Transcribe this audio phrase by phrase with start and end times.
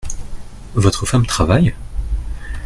[0.73, 1.75] Votre femme travaille?